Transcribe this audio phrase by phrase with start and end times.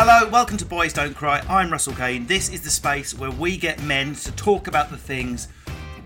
[0.00, 1.40] Hello, welcome to Boys Don't Cry.
[1.48, 2.24] I'm Russell Kane.
[2.24, 5.48] This is the space where we get men to talk about the things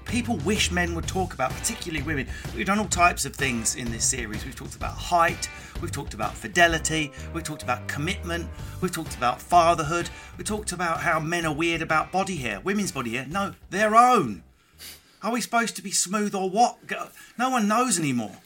[0.07, 2.27] people wish men would talk about, particularly women.
[2.57, 4.47] We've done all types of things in this series.
[4.47, 5.47] We've talked about height,
[5.83, 8.48] we've talked about fidelity, we've talked about commitment,
[8.81, 12.93] we've talked about fatherhood, we talked about how men are weird about body hair, women's
[12.93, 13.27] body hair.
[13.29, 14.43] No, their own.
[15.23, 16.79] Are we supposed to be smooth or what?
[17.39, 18.39] No one knows anymore.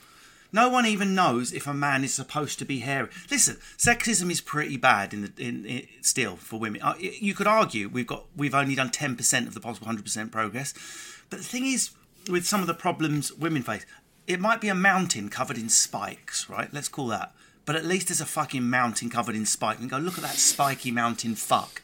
[0.56, 3.10] No one even knows if a man is supposed to be hairy.
[3.30, 6.80] Listen, sexism is pretty bad in the in, in still for women.
[6.80, 10.04] Uh, You could argue we've got we've only done ten percent of the possible hundred
[10.04, 10.72] percent progress,
[11.28, 11.90] but the thing is,
[12.30, 13.84] with some of the problems women face,
[14.27, 16.72] it might be a mountain covered in spikes, right?
[16.72, 17.32] Let's call that.
[17.66, 19.80] But at least there's a fucking mountain covered in spikes.
[19.80, 21.82] And go look at that spiky mountain, fuck.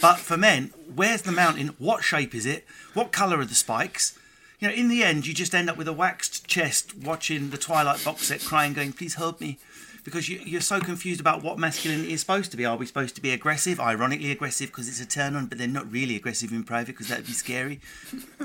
[0.00, 1.76] But for men, where's the mountain?
[1.78, 2.64] What shape is it?
[2.94, 4.18] What colour are the spikes?
[4.60, 7.56] You know, in the end, you just end up with a waxed chest watching the
[7.56, 9.58] Twilight box set, crying, going, "Please help me,"
[10.04, 12.66] because you, you're so confused about what masculinity is supposed to be.
[12.66, 13.80] Are we supposed to be aggressive?
[13.80, 17.08] Ironically aggressive because it's a turn on, but they're not really aggressive in private because
[17.08, 17.80] that'd be scary.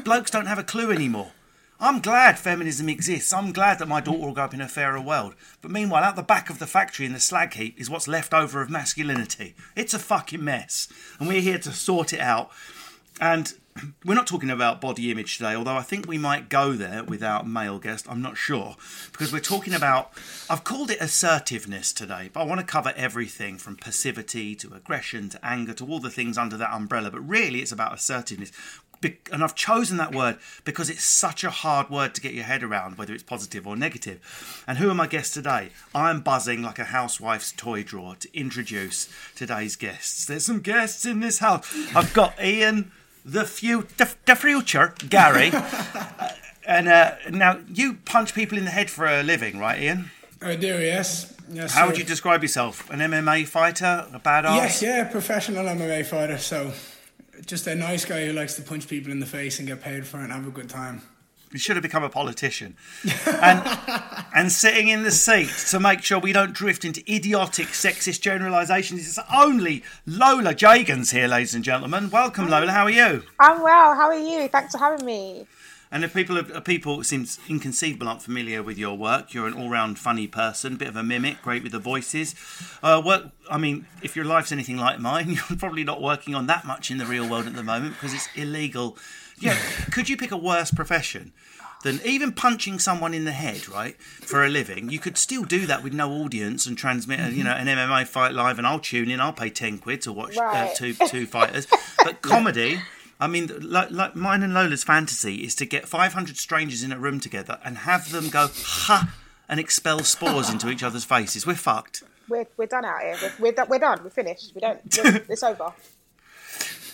[0.05, 1.31] Blokes don't have a clue anymore.
[1.81, 3.33] I'm glad feminism exists.
[3.33, 5.35] I'm glad that my daughter will grow up in a fairer world.
[5.61, 8.33] But meanwhile, out the back of the factory in the slag heap is what's left
[8.33, 9.53] over of masculinity.
[9.75, 10.87] It's a fucking mess.
[11.19, 12.49] And we're here to sort it out.
[13.19, 13.53] And
[14.05, 17.47] we're not talking about body image today, although I think we might go there without
[17.47, 18.05] male guest.
[18.09, 18.75] I'm not sure.
[19.11, 20.11] Because we're talking about,
[20.49, 25.29] I've called it assertiveness today, but I want to cover everything from passivity to aggression
[25.29, 27.11] to anger to all the things under that umbrella.
[27.11, 28.51] But really, it's about assertiveness.
[29.31, 32.63] And I've chosen that word because it's such a hard word to get your head
[32.63, 34.63] around, whether it's positive or negative.
[34.65, 35.69] And who are my guests today?
[35.93, 40.25] I'm buzzing like a housewife's toy drawer to introduce today's guests.
[40.25, 41.71] There's some guests in this house.
[41.93, 42.91] I've got Ian,
[43.25, 45.51] the, fu- the, the future, Garry.
[46.67, 50.09] And uh, now you punch people in the head for a living, right, Ian?
[50.41, 51.31] I do, yes.
[51.51, 51.87] yes How sir.
[51.87, 52.89] would you describe yourself?
[52.89, 54.07] An MMA fighter?
[54.11, 54.55] A badass?
[54.55, 56.37] Yes, yeah, professional MMA fighter.
[56.37, 56.73] So,
[57.45, 60.07] just a nice guy who likes to punch people in the face and get paid
[60.07, 61.03] for it and have a good time.
[61.51, 62.75] You should have become a politician.
[63.25, 63.61] And,
[64.35, 68.99] and sitting in the seat to make sure we don't drift into idiotic sexist generalisations
[68.99, 72.09] is only Lola Jagans here, ladies and gentlemen.
[72.09, 72.71] Welcome, Lola.
[72.71, 73.23] How are you?
[73.39, 73.95] I'm well.
[73.95, 74.47] How are you?
[74.47, 75.47] Thanks for having me.
[75.91, 79.53] And if people if people it seems inconceivable aren't familiar with your work, you're an
[79.53, 82.35] all-round funny person, bit of a mimic, great with the voices.
[82.83, 83.29] Uh, work.
[83.49, 86.91] I mean, if your life's anything like mine, you're probably not working on that much
[86.91, 88.97] in the real world at the moment because it's illegal.
[89.39, 89.57] Yeah.
[89.91, 91.33] could you pick a worse profession?
[91.83, 95.67] Than even punching someone in the head, right, for a living, you could still do
[95.67, 98.79] that with no audience and transmit, a, you know, an MMA fight live, and I'll
[98.79, 99.19] tune in.
[99.21, 101.67] I'll pay ten quid to watch uh, two two fighters.
[102.03, 102.79] But comedy,
[103.19, 106.97] I mean, like, like mine and Lola's fantasy is to get 500 strangers in a
[106.97, 109.13] room together and have them go ha
[109.47, 111.45] and expel spores into each other's faces.
[111.45, 112.03] We're fucked.
[112.27, 113.15] We're, we're done out here.
[113.39, 114.01] We're, we're, we're done.
[114.03, 114.53] We're finished.
[114.55, 114.81] We don't.
[115.29, 115.73] It's over.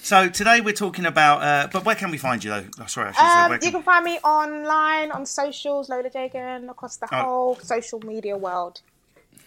[0.03, 1.41] So today we're talking about.
[1.44, 2.66] Uh, but where can we find you though?
[2.79, 5.90] Oh, sorry, I should say Um, where you can, can find me online on socials,
[5.90, 7.23] Lola Jagan, across the Oh.
[7.23, 8.81] whole social media world.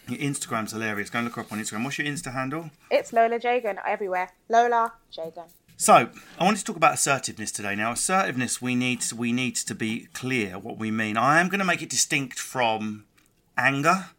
[0.07, 1.09] your Instagram's hilarious.
[1.09, 1.83] Go and look her up on Instagram.
[1.83, 2.71] What's your Insta handle?
[2.91, 4.33] It's Lola Jagan everywhere.
[4.51, 5.49] Lola Jagan.
[5.79, 7.75] So I wanted to talk about assertiveness today.
[7.75, 11.17] Now, assertiveness, we need to, we need to be clear what we mean.
[11.17, 13.07] I am going to make it distinct from
[13.57, 14.11] anger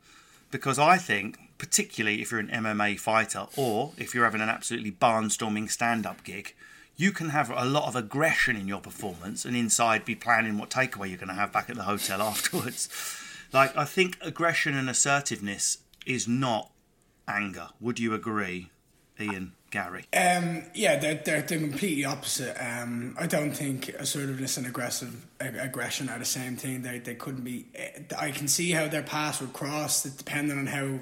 [0.50, 4.92] because I think, particularly if you're an MMA fighter or if you're having an absolutely
[4.92, 6.54] barnstorming stand-up gig,
[6.98, 10.70] you can have a lot of aggression in your performance and inside be planning what
[10.70, 12.90] takeaway you're going to have back at the hotel afterwards.
[13.52, 16.72] Like I think aggression and assertiveness is not
[17.28, 17.70] anger.
[17.82, 18.70] Would you agree,
[19.20, 19.54] Ian?
[19.72, 20.06] Garry?
[20.16, 22.56] Um, yeah, they're, they're, they're completely opposite.
[22.64, 26.82] Um, I don't think assertiveness and aggressive ag- aggression are the same thing.
[26.82, 27.66] They they couldn't be.
[27.76, 31.00] eh, I can see how their paths would cross, depending on how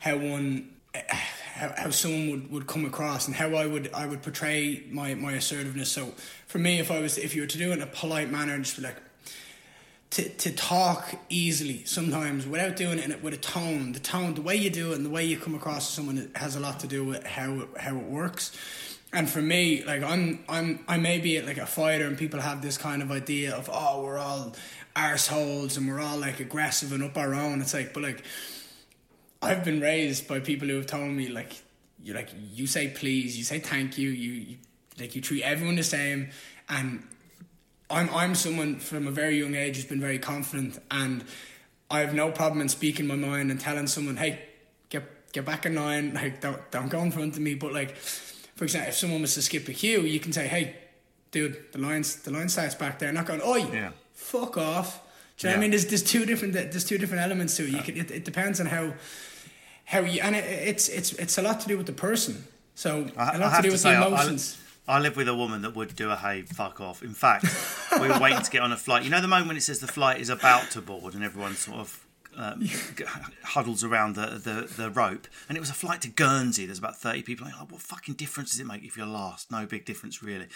[0.00, 4.22] how one how, how someone would, would come across and how I would I would
[4.22, 5.90] portray my, my assertiveness.
[5.90, 6.14] So
[6.46, 8.58] for me, if I was if you were to do it in a polite manner
[8.58, 8.96] just be like
[10.10, 13.92] to, to talk easily sometimes without doing it with a tone.
[13.92, 16.30] The tone, the way you do it, and the way you come across to someone
[16.34, 18.56] has a lot to do with how it, how it works.
[19.12, 22.62] And for me, like I'm I'm I may be like a fighter, and people have
[22.62, 24.54] this kind of idea of oh we're all
[24.96, 27.60] arseholes and we're all like aggressive and up our own.
[27.60, 28.24] It's like, but like
[29.42, 31.62] I've been raised by people who have told me like
[32.02, 34.56] you like you say please, you say thank you, you, you
[34.98, 36.30] like you treat everyone the same,
[36.68, 37.02] and
[37.88, 41.24] I'm I'm someone from a very young age who's been very confident, and
[41.90, 44.40] I have no problem in speaking my mind and telling someone, hey,
[44.90, 47.54] get get back in line, like don't don't go in front of me.
[47.54, 50.76] But like, for example, if someone was to skip a queue, you can say, hey,
[51.30, 53.90] dude, the lines the line starts back there, not going, oi, Yeah.
[54.12, 55.02] fuck off.
[55.38, 55.70] Do you know what I mean?
[55.70, 57.70] There's there's two different there's two different elements to it.
[57.70, 58.92] You can, it, it depends on how
[59.90, 62.44] how you and it, it's it's it's a lot to do with the person.
[62.74, 64.56] So I, a I lot to do to with say, the I- I, emotions.
[64.88, 67.02] I live with a woman that would do a hey fuck off.
[67.02, 67.44] In fact,
[68.00, 69.04] we were waiting to get on a flight.
[69.04, 71.54] You know the moment when it says the flight is about to board and everyone
[71.54, 72.04] sort of
[72.36, 72.68] um,
[73.42, 76.66] huddles around the, the, the rope, and it was a flight to Guernsey.
[76.66, 77.46] There's about thirty people.
[77.46, 79.50] I'm like, what fucking difference does it make if you're last?
[79.50, 80.46] No big difference really.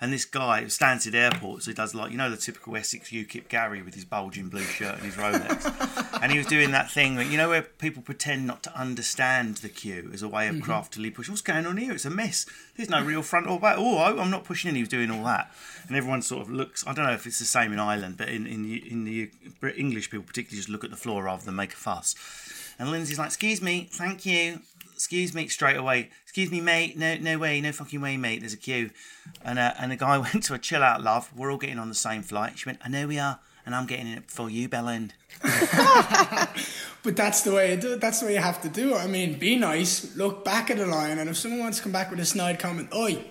[0.00, 3.48] And this guy Stansted Airport, so he does like you know the typical Essex UKIP
[3.48, 7.16] Gary with his bulging blue shirt and his Rolex, and he was doing that thing
[7.16, 10.60] that you know where people pretend not to understand the queue as a way of
[10.60, 11.32] craftily pushing.
[11.32, 11.92] What's going on here?
[11.92, 12.46] It's a mess.
[12.78, 13.74] There's no real front or back.
[13.76, 14.76] Oh, I'm not pushing in.
[14.76, 15.50] He was doing all that,
[15.88, 16.86] and everyone sort of looks.
[16.86, 19.30] I don't know if it's the same in Ireland, but in in the, in the
[19.76, 22.14] English people particularly just look at the floor rather than make a fuss.
[22.78, 24.60] And Lindsay's like, "Excuse me, thank you."
[24.94, 26.10] Excuse me, straight away.
[26.22, 26.96] Excuse me, mate.
[26.96, 28.40] No, no way, no fucking way, mate.
[28.40, 28.90] There's a queue,
[29.44, 31.32] and uh, and the guy went to a chill out, love.
[31.36, 32.60] We're all getting on the same flight.
[32.60, 35.10] She went, I know we are, and I'm getting in it before you, Bellend.
[37.02, 37.96] But that's the way you do.
[37.96, 38.98] That's the way you have to do it.
[38.98, 41.92] I mean, be nice, look back at the line, and if someone wants to come
[41.92, 43.24] back with a snide comment, oi,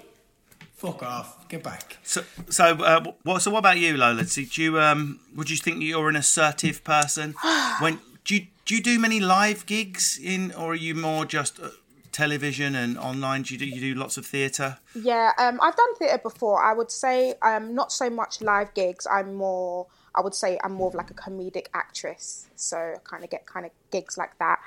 [0.75, 1.97] fuck off, get back.
[2.03, 3.41] So, so uh, what?
[3.41, 4.23] So, what about you, Lola?
[4.23, 7.35] Do you um, would you think you're an assertive person?
[7.79, 11.59] when do you do you do many live gigs in, or are you more just
[11.59, 11.69] uh,
[12.11, 13.43] television and online?
[13.43, 14.77] Do you do you do lots of theatre?
[14.93, 16.61] Yeah, um, I've done theatre before.
[16.63, 19.07] I would say um, not so much live gigs.
[19.09, 19.87] I'm more,
[20.17, 22.47] I would say, I'm more of like a comedic actress.
[22.55, 24.59] So I kind of get kind of gigs like that.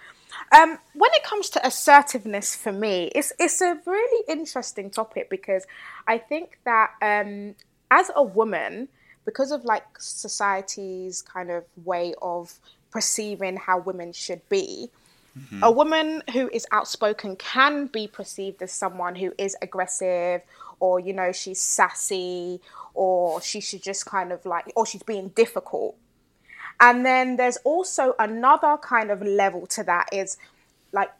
[0.56, 5.67] Um, when it comes to assertiveness, for me, it's it's a really interesting topic because
[6.06, 7.56] I think that um,
[7.91, 8.88] as a woman,
[9.25, 12.58] because of like society's kind of way of
[12.93, 14.91] perceiving how women should be,
[15.62, 20.43] a woman who is outspoken can be perceived as someone who is aggressive
[20.81, 22.61] or you know she's sassy
[22.94, 25.97] or she should just kind of like or she's being difficult
[26.81, 30.38] and then there's also another kind of level to that is
[30.93, 31.11] like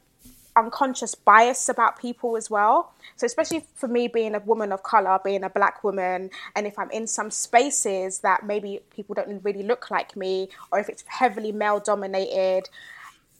[0.57, 2.93] unconscious bias about people as well.
[3.17, 6.79] So especially for me being a woman of color, being a black woman, and if
[6.79, 11.05] I'm in some spaces that maybe people don't really look like me, or if it's
[11.07, 12.69] heavily male dominated,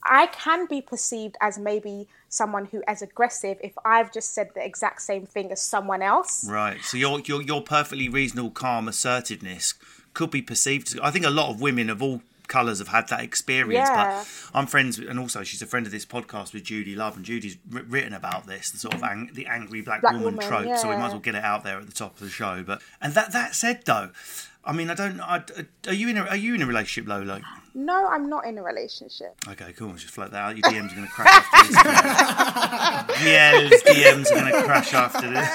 [0.03, 4.65] I can be perceived as maybe someone who is aggressive if I've just said the
[4.65, 6.47] exact same thing as someone else.
[6.47, 6.81] Right.
[6.83, 9.73] So your your your perfectly reasonable, calm assertiveness
[10.13, 10.99] could be perceived.
[11.01, 13.87] I think a lot of women of all colours have had that experience.
[13.89, 14.23] Yeah.
[14.23, 17.15] But I'm friends, with, and also she's a friend of this podcast with Judi Love,
[17.15, 20.47] and Judi's written about this, the sort of ang- the angry black, Black woman, woman,
[20.47, 20.77] trope.
[20.77, 22.63] So we might as well get it out there at the top of the show.
[22.63, 24.09] But and that that said, though.
[24.63, 25.19] I mean, I don't.
[25.19, 25.43] I,
[25.87, 27.41] are you in a Are you in a relationship, Lola?
[27.73, 29.35] No, I'm not in a relationship.
[29.47, 29.93] Okay, cool.
[29.93, 30.57] Just float that out.
[30.57, 31.73] Your DMs are going to crash after
[33.13, 33.25] this.
[33.25, 35.49] Yel's DMs are going to crash after this.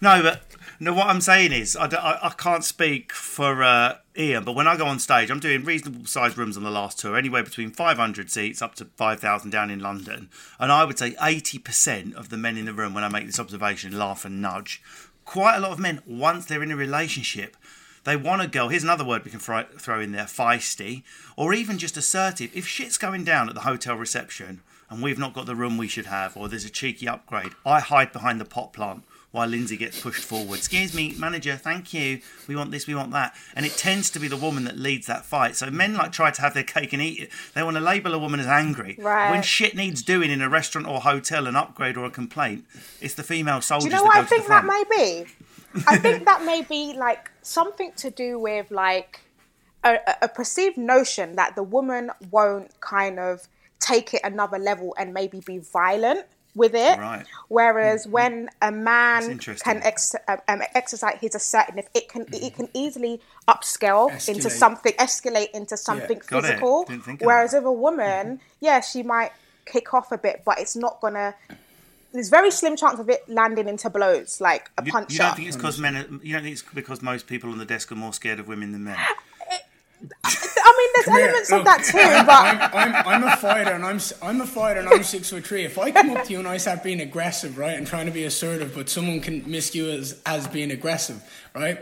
[0.00, 0.42] No, but
[0.80, 0.92] no.
[0.92, 4.76] What I'm saying is, I, I, I can't speak for uh, Ian, but when I
[4.76, 8.30] go on stage, I'm doing reasonable sized rooms on the last tour, anywhere between 500
[8.30, 12.56] seats up to 5,000 down in London, and I would say 80% of the men
[12.56, 14.82] in the room, when I make this observation, laugh and nudge.
[15.26, 17.56] Quite a lot of men, once they're in a relationship,
[18.04, 18.68] they want a girl.
[18.68, 21.02] Here's another word we can throw in there: feisty,
[21.36, 22.52] or even just assertive.
[22.54, 25.88] If shit's going down at the hotel reception and we've not got the room we
[25.88, 29.02] should have, or there's a cheeky upgrade, I hide behind the pot plant
[29.36, 30.56] while Lindsay gets pushed forward.
[30.56, 32.20] Excuse me, manager, thank you.
[32.48, 35.06] We want this, we want that, and it tends to be the woman that leads
[35.08, 35.56] that fight.
[35.56, 37.30] So men like try to have their cake and eat it.
[37.54, 38.96] They want to label a woman as angry.
[38.98, 39.30] Right.
[39.30, 42.64] When shit needs doing in a restaurant or hotel, an upgrade or a complaint,
[43.02, 45.26] it's the female Do soldiers you know that what I think that may be?
[45.86, 49.20] I think that may be like something to do with like
[49.84, 53.48] a- a perceived notion that the woman won't kind of
[53.80, 56.24] take it another level and maybe be violent
[56.56, 56.98] with it.
[56.98, 57.24] Right.
[57.48, 58.12] Whereas mm, mm.
[58.12, 62.68] when a man can ex- um, um, exercise his assertiveness, it can mm, it can
[62.74, 66.24] easily upscale into something, escalate into something it.
[66.24, 66.84] physical.
[66.84, 67.58] Didn't think of Whereas that.
[67.58, 68.36] with a woman, mm-hmm.
[68.60, 69.30] yeah, she might
[69.66, 71.34] kick off a bit, but it's not gonna.
[72.12, 75.36] There's very slim chance of it landing into blows, like a You, punch you don't
[75.36, 75.96] think it's because men?
[75.96, 78.48] Are, you don't think it's because most people on the desk are more scared of
[78.48, 78.96] women than men?
[80.24, 80.30] Uh,
[80.68, 83.70] I mean, there's Here, elements look, of that too, but I'm, I'm, I'm a fighter
[83.72, 85.64] and I'm s- I'm a fighter and I'm six foot three.
[85.64, 88.12] If I come up to you and I start being aggressive, right, and trying to
[88.12, 91.22] be assertive, but someone can miss you as as being aggressive,
[91.54, 91.78] right?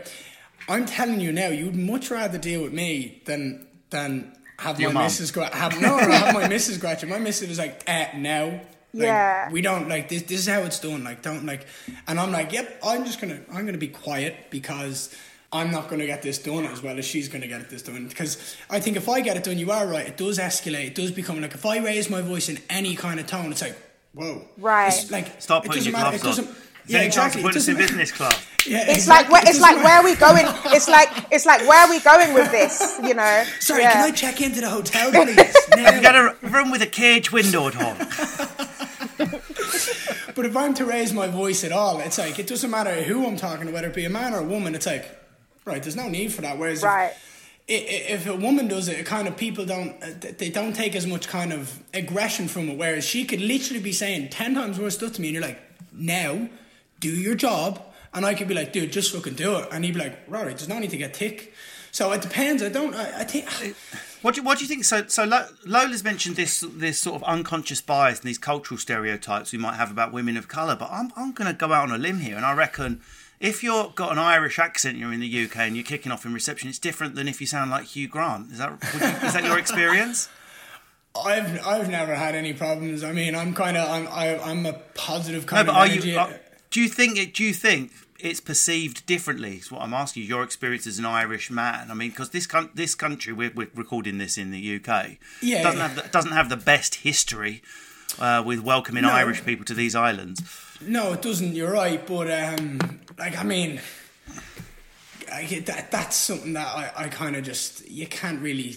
[0.69, 4.93] I'm telling you now, you'd much rather deal with me than than have Your my
[4.93, 5.03] mum.
[5.03, 7.07] missus go have no, no have my missus go at you.
[7.07, 8.61] My missus was like, eh, no.
[8.93, 9.51] Like, Yeah.
[9.51, 10.21] we don't like this.
[10.23, 11.03] This is how it's done.
[11.03, 11.65] Like, don't like,
[12.07, 12.79] and I'm like, yep.
[12.81, 15.13] I'm just gonna, I'm gonna be quiet because
[15.51, 18.07] I'm not gonna get this done as well as she's gonna get this done.
[18.07, 20.07] Because I think if I get it done, you are right.
[20.07, 20.87] It does escalate.
[20.87, 23.61] It does become like if I raise my voice in any kind of tone, it's
[23.61, 23.77] like,
[24.13, 24.87] whoa, Right.
[24.87, 26.17] It's like, Start it putting doesn't your matter.
[26.17, 26.47] gloves It doesn't.
[26.57, 26.61] on.
[26.87, 27.41] Yeah, there any chance exactly.
[27.41, 28.47] of It putting us in business class?
[28.67, 29.31] Yeah, it's exactly.
[29.31, 30.45] like where, it's like where are we going?
[30.75, 32.99] It's like it's like where are we going with this?
[33.03, 33.43] You know?
[33.59, 33.93] Sorry, Yeah.
[33.93, 35.55] can I check into the hotel, please?
[35.73, 37.95] I've you got a room with a cage window at home?
[40.35, 43.25] But if I'm to raise my voice at all, it's like it doesn't matter who
[43.27, 44.73] I'm talking to, whether it be a man or a woman.
[44.75, 45.05] It's like,
[45.65, 46.57] right, there's no need for that.
[46.57, 47.13] Whereas, if- Right.
[47.69, 50.07] i- i- if a woman does it, it kind of people don't uh,
[50.37, 52.77] they don't take as much kind of aggression from it.
[52.77, 55.59] Whereas she could literally be saying ten times worse stuff to me, and you're like,
[55.91, 56.47] now,
[56.99, 57.81] do your job,
[58.13, 60.45] and I could be like, dude, just fucking do it, and he'd be like, right,
[60.45, 61.53] there's no need to get thick.
[61.91, 62.61] So it depends.
[62.61, 62.93] I don't.
[62.93, 63.45] I, I think.
[64.25, 64.83] What do, you, what do you think?
[64.85, 65.23] So, so
[65.67, 69.91] Lola's mentioned this this sort of unconscious bias and these cultural stereotypes we might have
[69.91, 70.75] about women of colour.
[70.75, 73.01] But I'm I'm going to go out on a limb here, and I reckon
[73.39, 76.33] if you've got an Irish accent, you're in the UK and you're kicking off in
[76.33, 78.51] reception, it's different than if you sound like Hugh Grant.
[78.51, 80.27] Is that would you, is that your experience?
[81.23, 83.03] I've I've never had any problems.
[83.03, 85.85] I mean, I'm kind of I'm I, I'm a positive No, kind but of are
[85.85, 86.09] energy.
[86.09, 86.17] you?
[86.17, 86.31] Are,
[86.71, 87.35] do you think it?
[87.35, 89.57] Do you think it's perceived differently?
[89.57, 90.29] Is what I'm asking you.
[90.29, 91.91] Your experience as an Irish man.
[91.91, 95.17] I mean, because this this country, we're, we're recording this in the UK.
[95.41, 95.87] Yeah, doesn't yeah.
[95.87, 97.61] have the, doesn't have the best history
[98.19, 99.11] uh, with welcoming No.
[99.11, 100.41] Irish people to these islands.
[100.81, 101.55] No, it doesn't.
[101.55, 102.79] You're right, but um,
[103.17, 103.79] like I mean,
[105.31, 108.75] I, that that's something that I, I kind of just you can't really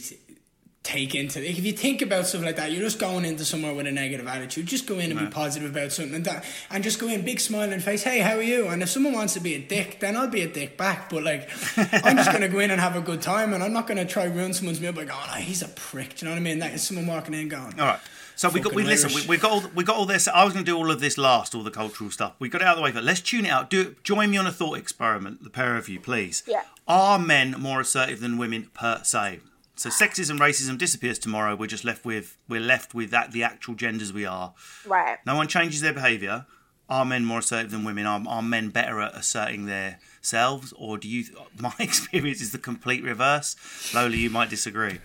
[0.88, 1.40] take into.
[1.40, 3.92] Like, if you think about stuff like that, you're just going into somewhere with a
[3.92, 4.66] negative attitude.
[4.66, 7.40] Just go in and be positive about something, and that, and just go in big
[7.40, 8.02] smiling face.
[8.02, 8.68] Hey, how are you?
[8.68, 11.10] And if someone wants to be a dick, then I'll be a dick back.
[11.10, 13.86] But like, I'm just gonna go in and have a good time, and I'm not
[13.86, 16.40] gonna try ruin someone's meal by going, "Oh, he's a prick." Do you know what
[16.40, 16.58] I mean?
[16.58, 18.00] That is someone walking in going, All right.
[18.34, 19.08] So we got we Fucking listen.
[19.08, 19.28] We, Irish.
[19.28, 20.28] we got all we got all this.
[20.28, 22.34] I was going to do all of this last, all the cultural stuff.
[22.38, 23.68] We got it out of the way, but let's tune it out.
[23.68, 26.44] Do join me on a thought experiment, the pair of you, please.
[26.46, 26.62] Yeah.
[26.86, 29.40] Are men more assertive than women per se?
[29.78, 31.54] So sexism, racism disappears tomorrow.
[31.54, 34.52] We're just left with we're left with that the actual genders we are.
[34.84, 35.18] Right.
[35.24, 36.46] No one changes their behaviour.
[36.88, 38.04] Are men more assertive than women?
[38.04, 41.24] Are, are men better at asserting their selves, or do you?
[41.60, 43.54] My experience is the complete reverse.
[43.94, 44.98] Lola, you might disagree.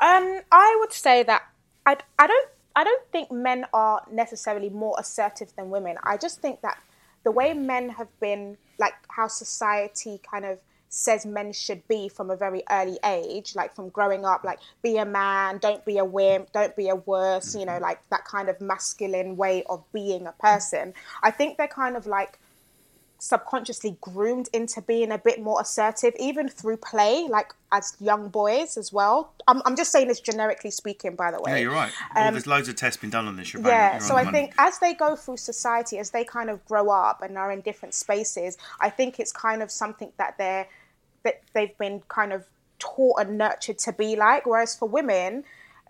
[0.00, 1.42] Um, I would say that
[1.84, 5.96] I, I don't I don't think men are necessarily more assertive than women.
[6.02, 6.78] I just think that
[7.24, 10.58] the way men have been, like how society kind of
[10.94, 14.96] says men should be from a very early age, like from growing up, like be
[14.96, 18.48] a man, don't be a wimp, don't be a worse, you know, like that kind
[18.48, 20.94] of masculine way of being a person.
[21.22, 22.38] I think they're kind of like
[23.18, 28.76] subconsciously groomed into being a bit more assertive, even through play, like as young boys
[28.76, 29.32] as well.
[29.48, 31.52] I'm, I'm just saying this generically speaking, by the way.
[31.52, 31.90] Yeah, you're right.
[32.14, 33.52] Well, there's loads of tests been done on this.
[33.52, 34.38] You're Um, Yeah, so I money.
[34.38, 37.62] think as they go through society, as they kind of grow up and are in
[37.62, 40.68] different spaces, I think it's kind of something that they're
[41.24, 42.44] that they've been kind of
[42.78, 44.46] taught and nurtured to be like.
[44.46, 45.44] Whereas for women,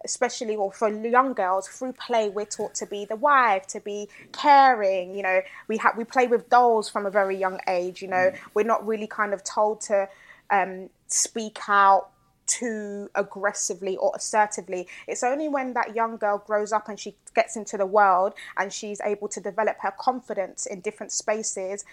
[0.05, 4.09] especially or for young girls, through play we're taught to be the wife, to be
[4.33, 5.15] caring.
[5.15, 8.01] You know, we have we play with dolls from a very young age.
[8.01, 10.09] You know, we're not really kind of told to
[10.51, 12.11] um, speak out
[12.47, 14.87] too aggressively or assertively.
[15.09, 18.73] It's only when that young girl grows up and she gets into the world and
[18.73, 21.85] she's able to develop her confidence in different spaces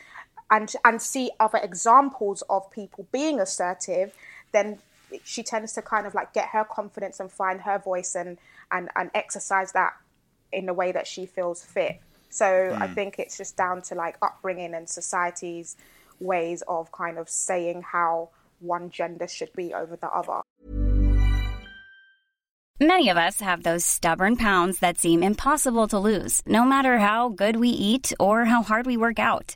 [0.51, 4.13] and and see other examples of people being assertive,
[4.51, 4.79] then
[5.23, 8.37] she tends to kind of like get her confidence and find her voice and
[8.71, 9.93] and, and exercise that
[10.51, 11.99] in the way that she feels fit.
[12.29, 12.93] So I hmm.
[12.93, 15.75] think it's just down to like upbringing and society's
[16.19, 18.29] ways of kind of saying how
[18.59, 20.41] one gender should be over the other.
[22.79, 27.29] Many of us have those stubborn pounds that seem impossible to lose, no matter how
[27.29, 29.55] good we eat or how hard we work out.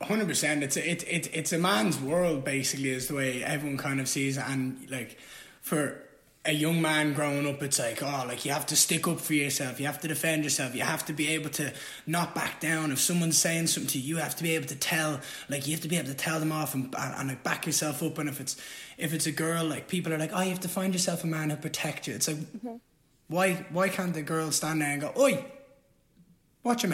[0.00, 0.62] Hundred percent.
[0.62, 4.08] It's a, it, it it's a man's world basically, is the way everyone kind of
[4.08, 4.44] sees it.
[4.46, 5.18] And like
[5.60, 6.00] for
[6.44, 9.34] a young man growing up, it's like oh, like you have to stick up for
[9.34, 9.80] yourself.
[9.80, 10.74] You have to defend yourself.
[10.74, 11.72] You have to be able to
[12.06, 12.92] not back down.
[12.92, 15.20] If someone's saying something to you, you have to be able to tell.
[15.48, 17.66] Like you have to be able to tell them off and and, and like back
[17.66, 18.18] yourself up.
[18.18, 18.56] And if it's
[18.98, 21.26] if it's a girl, like people are like, oh, you have to find yourself a
[21.26, 22.14] man who protect you.
[22.14, 22.76] It's like mm-hmm.
[23.26, 25.44] why why can't the girl stand there and go, oi,
[26.62, 26.90] watch your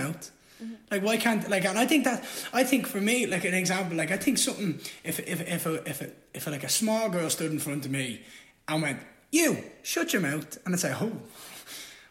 [0.61, 0.78] mouth.
[0.90, 3.96] Like why can't like and I think that I think for me like an example
[3.96, 7.08] like I think something if if if a, if a, if a, like a small
[7.08, 8.23] girl stood in front of me
[8.68, 11.12] and went you shut your mouth and I like oh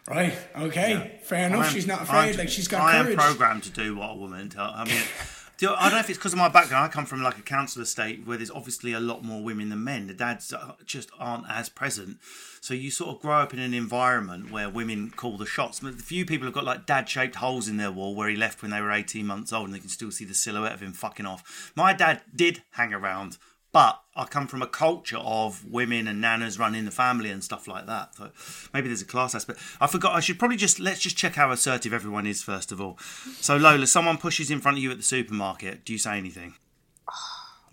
[0.06, 3.18] right okay fair enough am- she's not I afraid am- like she's got I courage
[3.18, 4.72] am programmed to do what a woman tells.
[4.74, 5.02] I mean,
[5.56, 6.84] do I don't know if it's because of my background.
[6.84, 9.82] I come from like a council estate where there's obviously a lot more women than
[9.84, 10.06] men.
[10.06, 10.52] The dads
[10.84, 12.18] just aren't as present.
[12.64, 15.80] So you sort of grow up in an environment where women call the shots.
[15.80, 18.70] But few people have got like dad-shaped holes in their wall where he left when
[18.70, 21.26] they were 18 months old, and they can still see the silhouette of him fucking
[21.26, 21.72] off.
[21.76, 23.36] My dad did hang around.
[23.70, 27.68] But I come from a culture of women and nanas running the family and stuff
[27.68, 28.14] like that.
[28.14, 28.30] So
[28.72, 29.60] maybe there's a class aspect.
[29.78, 30.14] I forgot.
[30.14, 32.96] I should probably just let's just check how assertive everyone is first of all.
[33.40, 35.84] So Lola, someone pushes in front of you at the supermarket.
[35.84, 36.54] Do you say anything?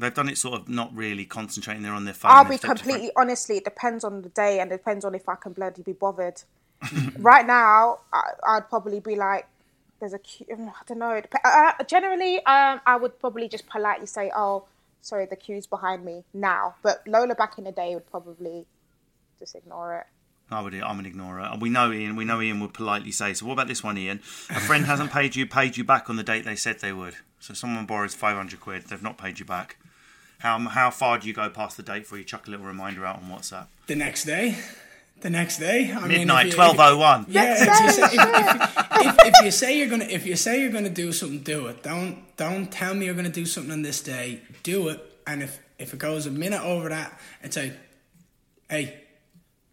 [0.02, 1.84] They've done it sort of not really concentrating.
[1.84, 2.32] They're on their phone.
[2.32, 3.58] I'll be stepped to front- completely honestly.
[3.58, 6.42] It depends on the day and it depends on if I can bloody be bothered.
[7.20, 9.46] right now, I, I'd probably be like,
[10.00, 11.22] "There's a queue." I don't know.
[11.44, 14.66] Uh, uh, generally, um, I would probably just politely say, "Oh,
[15.02, 18.66] sorry, the queue's behind me now." But Lola back in the day would probably
[19.38, 20.08] just ignore it.
[20.50, 20.74] I would.
[20.74, 21.42] I'm an ignorer.
[21.42, 22.16] And we know Ian.
[22.16, 23.34] We know Ian would politely say.
[23.34, 24.20] So what about this one, Ian?
[24.50, 25.46] A friend hasn't paid you.
[25.46, 27.16] Paid you back on the date they said they would.
[27.40, 28.84] So someone borrows 500 quid.
[28.88, 29.78] They've not paid you back.
[30.42, 33.06] How how far do you go past the date before you chuck a little reminder
[33.06, 33.68] out on WhatsApp?
[33.88, 34.58] the next day
[35.22, 37.26] the next day I mean, if Midnight, twelve oh one.
[37.30, 40.62] Yeah, if you, say, if, if, if, if you say you're gonna if you say
[40.62, 41.84] you're gonna do something, do it.
[41.84, 44.42] Don't don't tell me you're gonna do something on this day.
[44.64, 45.00] Do it.
[45.28, 47.74] And if if it goes a minute over that, it's like,
[48.70, 49.01] hey,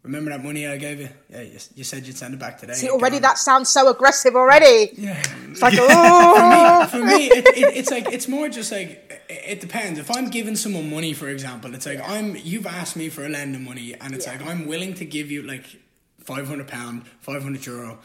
[0.08, 1.08] remember that money I gave you?
[1.30, 2.72] Yeah, you, you said you'd send it back today.
[2.72, 4.90] See, already that sounds so aggressive already.
[4.96, 5.22] Yeah.
[5.50, 8.90] It's like, oh, For me, it, it, it's like it's more just like
[9.28, 9.98] it, it depends.
[9.98, 13.28] If I'm giving someone money, for example, it's like I'm you've asked me for a
[13.28, 14.32] lend of money, and it's Yeah.
[14.32, 15.64] like I'm willing to give you like
[16.24, 17.98] five hundred pound, five hundred euro.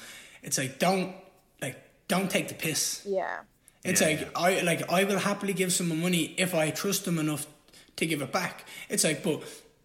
[0.43, 1.15] It's like don't
[1.61, 3.01] like don't take the piss.
[3.07, 3.39] yeah.
[3.85, 7.17] It's Yeah, like I like I will happily give someone money if I trust them
[7.19, 7.45] enough
[7.97, 8.65] to give it back.
[8.89, 9.41] It's like, but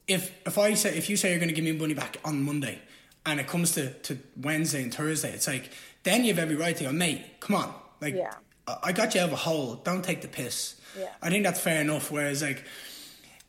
[0.09, 2.43] if if I say if you say you're going to give me money back on
[2.43, 2.81] Monday,
[3.25, 5.71] and it comes to to Wednesday and Thursday, it's like
[6.03, 7.41] then you have every right to go, mate.
[7.41, 8.35] Come on, like Yeah.
[8.83, 9.77] I, got you out of a hole.
[9.77, 10.79] Don't take the piss.
[10.99, 11.07] Yeah.
[11.23, 12.11] I think that's fair enough.
[12.11, 12.65] Whereas like.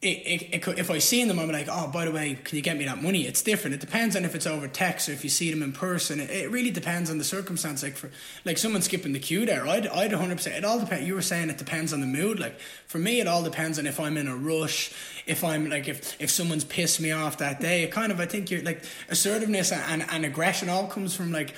[0.02, 2.56] It, it, it could, if I see them, I'm like, oh, by the way, can
[2.56, 3.26] you get me that money?
[3.26, 3.74] It's different.
[3.74, 6.22] It depends on if it's over text or if you see them in person.
[6.22, 7.84] It, it really depends on the circumstance.
[7.84, 8.10] Like for
[8.46, 10.38] like someone skipping the queue there, I'd I'd 100.
[10.38, 11.06] percent It all depends.
[11.06, 12.40] You were saying it depends on the mood.
[12.40, 12.58] Like
[12.88, 14.94] for me, it all depends on if I'm in a rush.
[15.26, 17.84] If I'm like if if someone's pissed me off that day.
[17.84, 21.54] It kind of I think you're like assertiveness and, and aggression all comes from like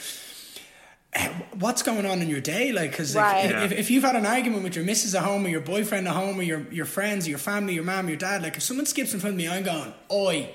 [1.59, 3.51] what's going on in your day like because Right.
[3.51, 6.13] if, if you've had an argument with your missus at home or your boyfriend at
[6.15, 8.85] home or your, your friends or your family your mom your dad like if someone
[8.85, 10.49] skips in front of me i'm going oi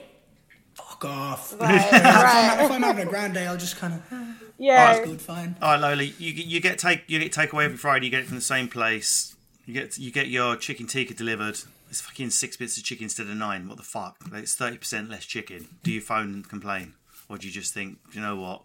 [0.75, 2.65] fuck off Right, if, I'm, right.
[2.65, 4.73] if I'm having a grand day i'll just kind of ah, Yeah.
[4.93, 7.77] Oh, that's good fine All right, Lola, you you get take you get takeaway every
[7.77, 8.07] Friday.
[8.07, 9.37] You get it from the same place.
[9.67, 11.59] You get you get your chicken tikka delivered.
[11.91, 13.69] It's fucking six bits of chicken instead of nine.
[13.69, 14.17] What the fuck?
[14.33, 15.69] Like, It's thirty percent less chicken.
[15.83, 16.95] Do you phone and complain,
[17.29, 18.63] or do you just think, you know what?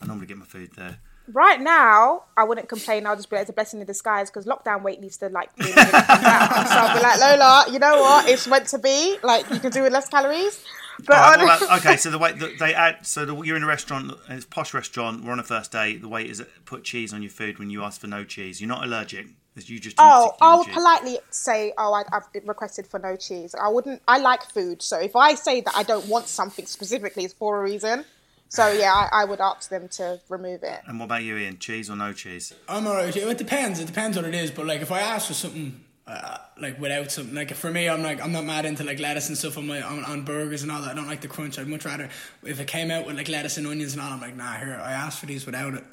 [0.00, 0.98] I normally get my food there.
[1.32, 3.06] Right now, I wouldn't complain.
[3.06, 5.50] I'll just be like, it's a blessing in disguise because lockdown weight needs to like
[5.58, 6.66] really, really come down.
[6.66, 8.28] So I'll be like, Lola, you know what?
[8.28, 9.16] It's meant to be.
[9.22, 10.64] Like you can do with less calories.
[11.06, 13.40] But Alright, on- well, that- uh, okay, so the way that they add, so the,
[13.42, 15.22] you're in a restaurant, it's a posh restaurant.
[15.24, 16.02] We're on a first date.
[16.02, 18.60] The waiters put cheese on your food when you ask for no cheese.
[18.60, 19.26] You're not allergic.
[19.60, 20.74] You just Oh, I would cheese.
[20.74, 24.00] politely say, "Oh, I, I've requested for no cheese." I wouldn't.
[24.06, 27.58] I like food, so if I say that I don't want something specifically, it's for
[27.58, 28.04] a reason.
[28.48, 30.80] So yeah, I, I would ask them to remove it.
[30.86, 31.58] And what about you, Ian?
[31.58, 32.54] Cheese or no cheese?
[32.68, 33.14] I'm alright.
[33.14, 33.78] It depends.
[33.78, 34.50] It depends what it is.
[34.50, 38.02] But like, if I ask for something, uh, like without something, like for me, I'm
[38.02, 40.72] like, I'm not mad into like lettuce and stuff on my on, on burgers and
[40.72, 40.92] all that.
[40.92, 41.58] I don't like the crunch.
[41.58, 42.08] I'd much rather
[42.42, 44.12] if it came out with like lettuce and onions and all.
[44.12, 45.84] I'm like, nah, here, I asked for these without it.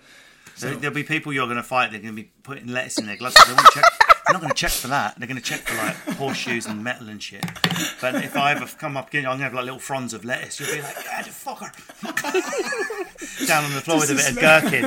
[0.55, 1.91] So there'll be people you're going to fight.
[1.91, 3.35] They're going to be putting lettuce in their gloves.
[3.45, 3.83] They won't check.
[4.25, 5.19] They're not going to check for that.
[5.19, 7.45] They're going to check for like horseshoes and metal and shit.
[8.01, 10.25] But if I ever come up again, I'm going to have like little fronds of
[10.25, 10.59] lettuce.
[10.59, 11.71] You'll be like, yeah, the fucker.
[13.47, 14.83] Down on the floor with a bit of gherkin.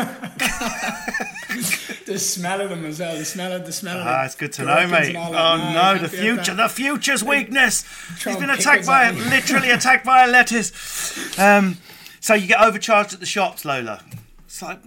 [2.06, 3.16] The smell of them as well.
[3.16, 5.14] The smell of the smell of Ah, it's good to know, mate.
[5.14, 5.30] Oh.
[5.30, 7.84] Nah, no, the can't be like future, the future's weakness.
[8.24, 11.38] He's been attacked by, literally attacked by a lettuce.
[11.38, 11.76] Um,
[12.20, 14.02] so you get overcharged at the shops, Lola.
[14.46, 14.80] It's like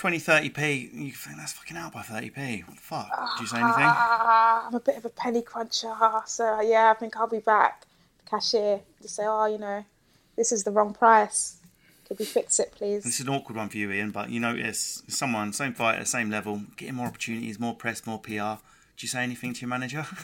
[0.00, 0.94] 20, 30p.
[0.94, 2.66] You think that's fucking out by 30p.
[2.66, 3.36] What the fuck?
[3.36, 3.84] Do you say anything?
[3.84, 7.84] Ah, I'm a bit of a penny cruncher, so yeah, I think I'll be back.
[8.24, 9.84] The cashier just say, "Oh, you know,
[10.36, 11.58] this is the wrong price.
[12.08, 14.40] Could we fix it, please?" This is an awkward one for you, Ian, but you
[14.40, 18.30] notice someone, same fighter, same level, getting more opportunities, more press, more PR.
[18.96, 20.06] Do you say anything to your manager?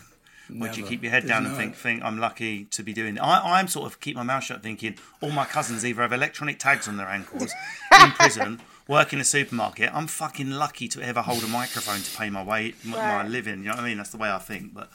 [0.61, 2.85] Or do you keep your head There's down and no- think, think I'm lucky to
[2.85, 3.21] be doing it?
[3.21, 6.61] I, I'm sort of keep my mouth shut thinking all my cousins either have electronic
[6.61, 7.51] tags on their ankles,
[8.01, 9.91] in prison, work in a supermarket.
[9.93, 13.59] I'm fucking lucky to ever hold a microphone to pay my way, my, my living.
[13.59, 13.97] You know what I mean?
[13.99, 14.75] That's the way I think.
[14.75, 14.89] But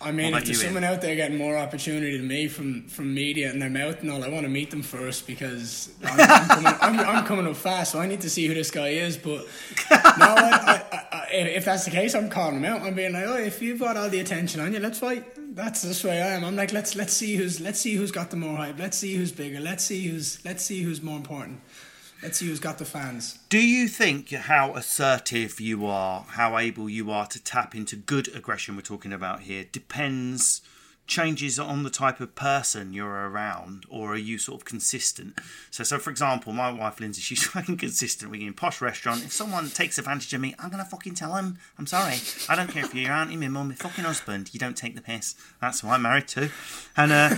[0.00, 0.74] I mean, What if about there's you, Ian?
[0.74, 4.10] someone out there getting more opportunity than me from, from media and their mouth and
[4.10, 7.56] all, I want to meet them first because I'm, I'm, coming, I'm, I'm coming up
[7.56, 9.16] fast, so I need to see who this guy is.
[9.16, 9.46] But
[9.90, 12.82] no, I, I, I, if if that's the case, I'm calling him out.
[12.82, 15.24] I'm being like, oh, if you've got all the attention on you, let's fight.
[15.54, 16.44] That's this way I am.
[16.44, 18.78] I'm like, let's let's see who's let's see who's got the more hype.
[18.78, 19.60] Let's see who's bigger.
[19.60, 21.60] Let's see who's let's see who's more important.
[22.24, 23.38] Let's see who's got the fans.
[23.50, 28.34] Do you think how assertive you are, how able you are to tap into good
[28.34, 30.62] aggression we're talking about here, depends,
[31.06, 35.38] changes on the type of person you're around, or are you sort of consistent?
[35.70, 38.30] So, so for example, my wife Lindsay, she's fucking consistent.
[38.30, 39.24] We're in posh restaurant.
[39.24, 41.58] If someone takes advantage of me, I'm gonna fucking tell them.
[41.78, 42.16] I'm sorry.
[42.48, 44.50] I don't care if you're your auntie, my mum, my fucking husband.
[44.52, 45.34] You don't take the piss.
[45.60, 46.50] That's who I'm married to.
[46.96, 47.34] And uh,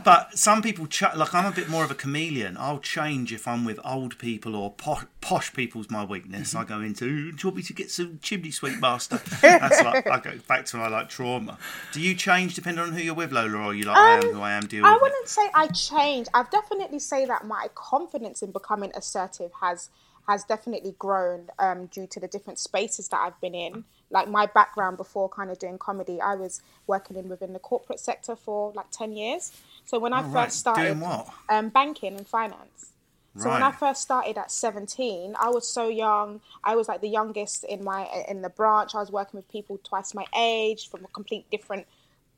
[0.04, 2.56] but some people, ch- like I'm a bit more of a chameleon.
[2.58, 6.54] I'll change if I'm with old people or posh, posh people's my weakness.
[6.54, 9.20] I go into, do you want me to get some chimney sweep master?
[9.40, 11.58] That's like, I go back to my like trauma.
[11.92, 14.22] Do you change depending on who you're with, Lola, or are you like, I am
[14.24, 16.30] Um, who I am, deal I wouldn't say I changed.
[16.34, 19.90] I've definitely say that my confidence in becoming assertive has
[20.28, 23.84] has definitely grown um, due to the different spaces that I've been in.
[24.10, 28.00] Like my background before kind of doing comedy, I was working in within the corporate
[28.00, 29.52] sector for like ten years.
[29.84, 30.52] So when I Oh, first right.
[30.60, 31.28] started Doing what?
[31.48, 32.92] Um, banking and finance.
[33.36, 36.40] So when I first started at 17, I was so young.
[36.64, 38.94] I was like the youngest in my in the branch.
[38.94, 41.86] I was working with people twice my age from a complete different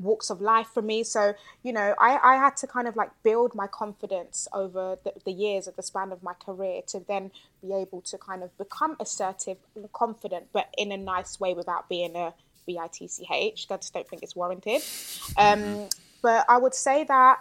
[0.03, 1.05] walks of life for me.
[1.05, 5.13] So, you know, I, I had to kind of like build my confidence over the,
[5.25, 8.57] the years of the span of my career to then be able to kind of
[8.59, 12.35] become assertive and confident, but in a nice way without being a
[12.67, 13.67] B-I-T-C-H.
[13.71, 14.83] I just don't think it's warranted.
[15.37, 15.89] Um,
[16.23, 17.41] but I would say that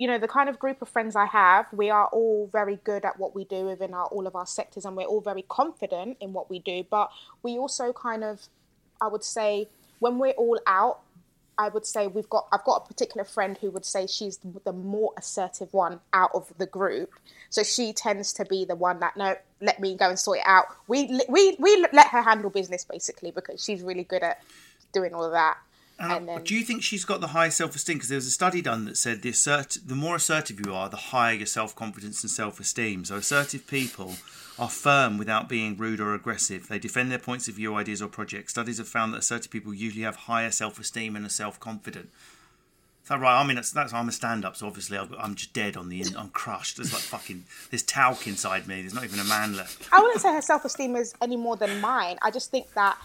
[0.00, 3.04] you know the kind of group of friends I have, we are all very good
[3.04, 6.16] at what we do within our all of our sectors, and we're all very confident
[6.20, 6.84] in what we do.
[6.90, 7.10] But
[7.42, 8.48] we also kind of,
[9.00, 11.00] I would say, when we're all out,
[11.60, 14.72] I would say we've got I've got a particular friend who would say she's the
[14.72, 17.12] more assertive one out of the group.
[17.50, 20.44] So she tends to be the one that no, let me go and sort it
[20.46, 20.68] out.
[20.88, 24.42] We we we let her handle business basically because she's really good at
[24.92, 25.58] doing all of that.
[26.00, 27.96] And then Do you think she's got the high self esteem?
[27.96, 30.88] Because there was a study done that said the assert, the more assertive you are,
[30.88, 33.04] the higher your self confidence and self esteem.
[33.04, 34.14] So assertive people
[34.58, 36.68] are firm without being rude or aggressive.
[36.68, 38.52] They defend their points of view, ideas, or projects.
[38.52, 42.08] Studies have found that assertive people usually have higher self esteem and are self confident.
[43.02, 43.38] Is that right?
[43.38, 45.90] I mean, that's, that's I'm a stand up, so obviously I've, I'm just dead on
[45.90, 46.00] the.
[46.00, 46.78] In, I'm crushed.
[46.78, 47.44] There's like fucking.
[47.70, 48.80] There's talc inside me.
[48.80, 49.86] There's not even a man left.
[49.92, 52.18] I wouldn't say her self esteem is any more than mine.
[52.22, 52.96] I just think that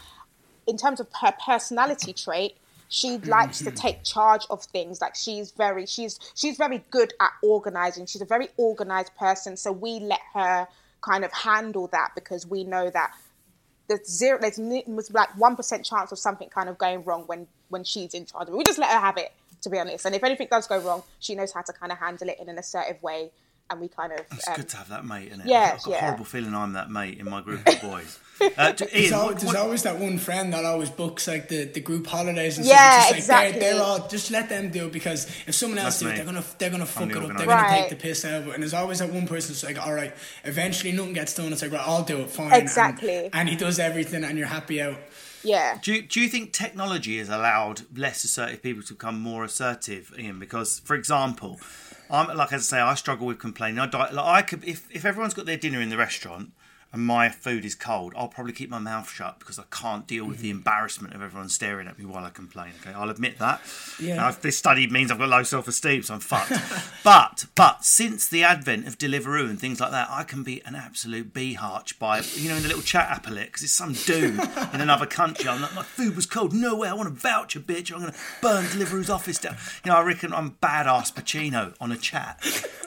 [0.68, 2.56] in terms of her personality trait,
[2.90, 3.30] she mm-hmm.
[3.30, 5.02] likes to take charge of things.
[5.02, 8.06] Like she's very she's she's very good at organizing.
[8.06, 9.58] She's a very organized person.
[9.58, 10.68] So we let her
[11.02, 13.12] kind of handle that because we know that
[13.88, 14.60] there's zero there's
[15.12, 18.50] like one percent chance of something kind of going wrong when when she's in charge.
[18.50, 20.06] We just let her have it, to be honest.
[20.06, 22.50] And if anything does go wrong, she knows how to kind of handle it in
[22.50, 23.32] an assertive way
[23.70, 24.20] and we kind of.
[24.32, 25.48] It's um, good to have that mate, isn't it?
[25.48, 25.98] Yeah, I've got yeah.
[25.98, 28.20] a horrible feeling I'm that mate in my group of boys.
[28.58, 31.28] Uh, d- There's, Ian, al- what- there's what- always that one friend that always books
[31.28, 33.18] like the, the group holidays and Yeah, stuff.
[33.18, 33.60] It's just like, exactly.
[33.62, 36.16] They're, they're all just let them do it because if someone else That's do it,
[36.18, 37.38] they're gonna they're gonna fuck the it up.
[37.38, 37.80] They're gonna Right.
[37.82, 38.54] take the piss out of it.
[38.54, 41.52] And there's always that one person that's like, all right, eventually nothing gets done.
[41.54, 42.30] It's like, right, I'll do it.
[42.30, 42.52] Fine.
[42.54, 43.30] And- Exactly.
[43.34, 44.98] And, he does everything, and you're happy out.
[45.44, 45.78] yeah.
[45.82, 50.14] Do you, do you think technology has allowed less assertive people to become more assertive,
[50.20, 50.40] Ian?
[50.40, 51.60] Because, for example,
[52.10, 53.80] I'm like as I say, I struggle with complaining.
[53.80, 56.52] I die, like I could if if everyone's got their dinner in the restaurant
[56.96, 60.26] and my food is cold, I'll probably keep my mouth shut because I can't deal
[60.26, 60.60] with the mm-hmm.
[60.60, 62.72] embarrassment of everyone staring at me while I complain.
[62.82, 63.62] Okay, I'll admit that.
[64.00, 64.34] Yeah.
[64.42, 66.54] This study means I've got low self-esteem, so I'm fucked.
[67.04, 70.76] but but since the advent of Deliveroo and things like that, I can be an
[70.76, 74.40] absolute beeharch by you know in the little chat app because it's some dude
[74.74, 75.50] in another country.
[75.50, 76.54] I'm like, my food was cold.
[76.54, 76.88] No way.
[76.88, 77.92] I want a voucher, bitch.
[77.92, 79.58] I'm going to burn Deliveroo's office down.
[79.84, 82.40] You know, I reckon I'm badass Pacino on a chat.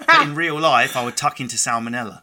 [0.07, 2.23] But in real life, I would tuck into salmonella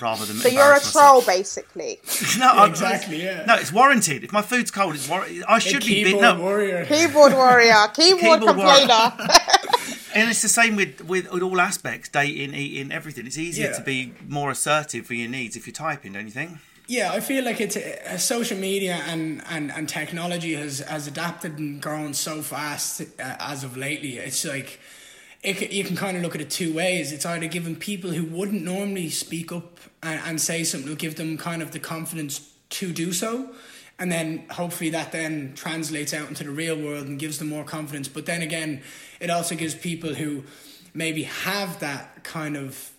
[0.00, 0.36] rather than.
[0.36, 1.24] So you're a embarrass myself.
[1.24, 2.00] troll, basically.
[2.38, 3.44] No, I- exactly, yeah.
[3.46, 4.24] No, it's warranted.
[4.24, 5.44] If my food's cold, it's warranted.
[5.48, 6.02] I should be.
[6.04, 6.84] keyboard bit, no, warrior.
[6.86, 9.12] Keyboard warrior, keyboard, Keyboard complainer.
[10.12, 13.26] And it's the same with, with, with all aspects, dating, eating, everything.
[13.28, 13.76] It's easier Yeah.
[13.76, 16.58] to be more assertive for your needs if you're typing, don't you think?
[16.88, 21.60] Yeah, I feel like it's uh, social media and, and, and technology has, has adapted
[21.60, 24.18] and grown so fast uh, as of lately.
[24.18, 24.80] It's like
[25.42, 27.12] it, you can kind of look at it two ways.
[27.12, 31.16] It's either giving people who wouldn't normally speak up and, and say something, will give
[31.16, 33.50] them kind of the confidence to do so.
[33.98, 37.64] And then hopefully that then translates out into the real world and gives them more
[37.64, 38.08] confidence.
[38.08, 38.82] But then again,
[39.20, 40.44] it also gives people who
[40.94, 42.90] maybe have that kind of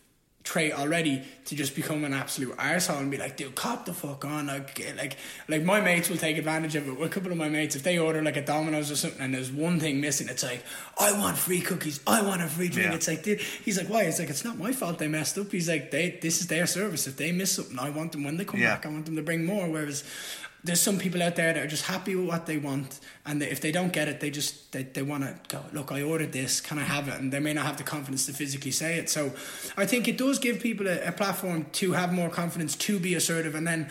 [0.44, 4.26] trait already to just become an absolute arsehole and be like, dude, cop the fuck
[4.26, 4.48] on.
[4.48, 7.02] Like, like, like my mates will take advantage of it.
[7.02, 9.52] A couple of my mates, if they order like a Domino's or something and there's
[9.52, 10.64] one thing missing, it's like,
[11.00, 12.00] I want free cookies.
[12.08, 12.90] I want a free drink.
[12.90, 12.96] Yeah.
[12.96, 14.04] It's like, dude, he's like, why?
[14.04, 15.52] It's like, it's not my fault they messed up.
[15.52, 17.06] He's like, they, this is their service.
[17.06, 18.76] If they miss something, I want them when they come Yeah.
[18.76, 18.86] back.
[18.86, 19.70] I want them to bring more.
[19.70, 20.04] Whereas
[20.64, 23.62] there's some people out there that are just happy with what they want, and if
[23.62, 25.64] they don't get it, they just they, they want to go.
[25.74, 26.62] Look, I ordered this.
[26.62, 27.20] Can I have it?
[27.20, 29.10] And they may not have the confidence to physically say it.
[29.10, 29.34] So,
[29.76, 33.16] I think it does give people a, a platform to have more confidence to be
[33.16, 33.90] assertive, and then.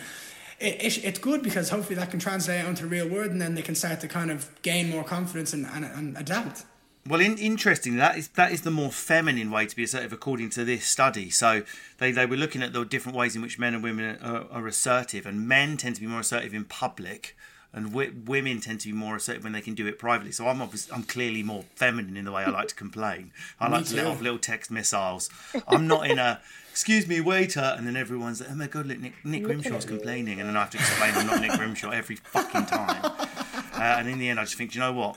[0.59, 3.55] It, it, it's good because hopefully that can translate onto the real world and then
[3.55, 6.65] they can start to kind of gain more confidence and, and, and adapt.
[7.07, 7.95] Well, in, interesting.
[7.95, 11.29] That is that is the more feminine way to be assertive, according to this study.
[11.31, 11.63] So
[11.97, 14.67] they, they were looking at the different ways in which men and women are, are
[14.67, 17.35] assertive, and men tend to be more assertive in public,
[17.73, 20.31] and wi- women tend to be more assertive when they can do it privately.
[20.31, 23.31] So I'm obviously, I'm clearly more feminine in the way I like to complain.
[23.59, 25.31] I like to let off little text missiles.
[25.67, 28.99] I'm not in a excuse me waiter, and then everyone's like, oh my god, look,
[28.99, 32.17] Nick, Nick Grimshaw's complaining, and then I have to explain I'm not Nick Grimshaw every
[32.17, 33.11] fucking time.
[33.73, 35.15] Uh, and in the end, I just think, do you know what,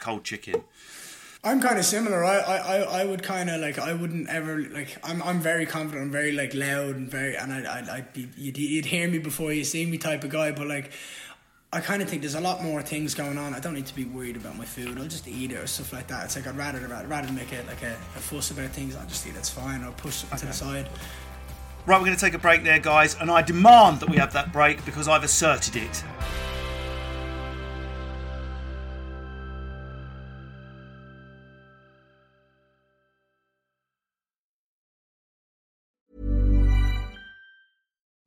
[0.00, 0.64] cold chicken.
[1.44, 2.24] I'm kind of similar.
[2.24, 5.66] I, I, I- I would kind of like I wouldn't ever like I'm I'm very
[5.66, 6.04] confident.
[6.04, 9.18] I'm very like loud and very and I I I'd be you'd, you'd hear me
[9.18, 10.52] before you see me type of guy.
[10.52, 10.92] But like
[11.72, 13.54] I kind of think there's a lot more things going on.
[13.54, 14.98] I don't need to be worried about my food.
[14.98, 16.26] I'll just eat it or stuff like that.
[16.26, 18.94] It's like I'd rather rather, rather make it like a, a fuss about things.
[18.94, 19.30] I'll just eat.
[19.30, 19.82] it, It's fine.
[19.82, 20.88] I'll push it to the side.
[21.84, 24.32] Right, we're going to take a break there, guys, and I demand that we have
[24.34, 26.04] that break because I've asserted it.